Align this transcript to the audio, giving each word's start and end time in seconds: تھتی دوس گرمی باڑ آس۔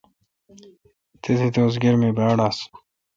تھتی 1.21 1.47
دوس 1.55 1.73
گرمی 1.83 2.09
باڑ 2.17 2.37
آس۔ 2.47 2.57